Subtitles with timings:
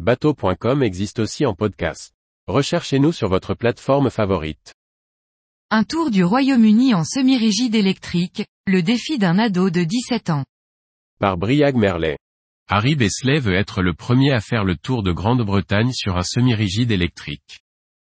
[0.00, 2.12] Bateau.com existe aussi en podcast.
[2.48, 4.74] Recherchez-nous sur votre plateforme favorite.
[5.70, 10.44] Un tour du Royaume-Uni en semi-rigide électrique, le défi d'un ado de 17 ans.
[11.20, 12.18] Par Briag Merlet.
[12.68, 16.90] Harry Besley veut être le premier à faire le tour de Grande-Bretagne sur un semi-rigide
[16.90, 17.60] électrique.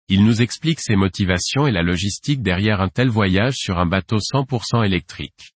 [0.10, 4.18] Il nous explique ses motivations et la logistique derrière un tel voyage sur un bateau
[4.18, 5.54] 100% électrique.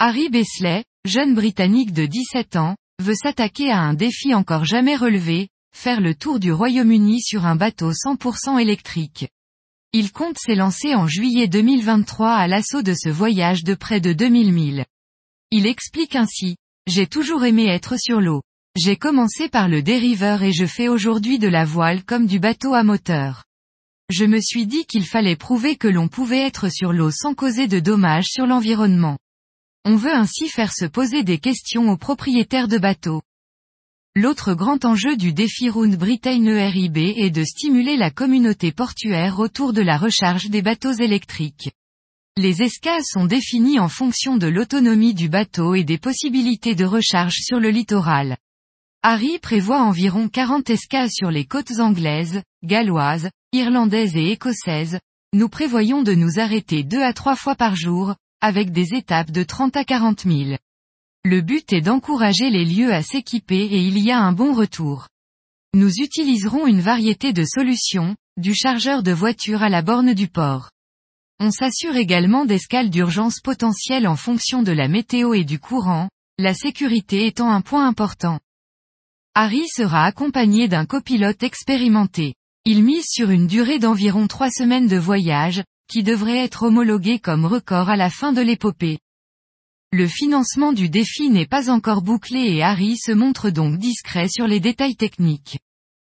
[0.00, 5.48] Harry Besley, jeune Britannique de 17 ans, veut s'attaquer à un défi encore jamais relevé,
[5.74, 9.28] faire le tour du Royaume-Uni sur un bateau 100% électrique.
[9.92, 14.52] Il compte s'élancer en juillet 2023 à l'assaut de ce voyage de près de 2000
[14.52, 14.84] milles.
[15.50, 18.42] Il explique ainsi, J'ai toujours aimé être sur l'eau.
[18.76, 22.74] J'ai commencé par le dériveur et je fais aujourd'hui de la voile comme du bateau
[22.74, 23.44] à moteur.
[24.10, 27.68] Je me suis dit qu'il fallait prouver que l'on pouvait être sur l'eau sans causer
[27.68, 29.16] de dommages sur l'environnement.
[29.86, 33.20] On veut ainsi faire se poser des questions aux propriétaires de bateaux.
[34.16, 39.74] L'autre grand enjeu du défi Round Britain ERIB est de stimuler la communauté portuaire autour
[39.74, 41.72] de la recharge des bateaux électriques.
[42.38, 47.36] Les escales sont définies en fonction de l'autonomie du bateau et des possibilités de recharge
[47.36, 48.38] sur le littoral.
[49.02, 54.98] Harry prévoit environ 40 escales sur les côtes anglaises, galloises, irlandaises et écossaises.
[55.34, 59.42] Nous prévoyons de nous arrêter deux à trois fois par jour, avec des étapes de
[59.42, 60.56] 30 à 40 000.
[61.24, 65.08] Le but est d'encourager les lieux à s'équiper et il y a un bon retour.
[65.74, 70.70] Nous utiliserons une variété de solutions, du chargeur de voiture à la borne du port.
[71.40, 76.54] On s'assure également d'escales d'urgence potentielles en fonction de la météo et du courant, la
[76.54, 78.38] sécurité étant un point important.
[79.34, 82.34] Harry sera accompagné d'un copilote expérimenté.
[82.64, 87.46] Il mise sur une durée d'environ trois semaines de voyage, qui devrait être homologué comme
[87.46, 88.98] record à la fin de l'épopée.
[89.92, 94.46] Le financement du défi n'est pas encore bouclé et Harry se montre donc discret sur
[94.46, 95.58] les détails techniques.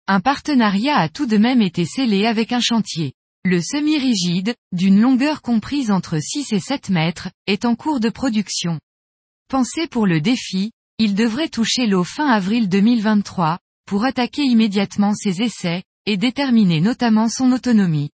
[0.06, 3.12] Un partenariat a tout de même été scellé avec un chantier.
[3.44, 8.80] Le semi-rigide, d'une longueur comprise entre 6 et 7 mètres, est en cours de production.
[9.48, 15.42] Pensé pour le défi, il devrait toucher l'eau fin avril 2023, pour attaquer immédiatement ses
[15.42, 18.10] essais, et déterminer notamment son autonomie.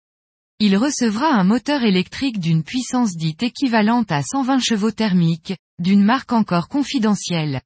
[0.63, 6.33] Il recevra un moteur électrique d'une puissance dite équivalente à 120 chevaux thermiques, d'une marque
[6.33, 7.61] encore confidentielle.